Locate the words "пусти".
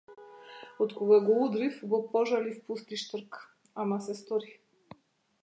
2.67-2.97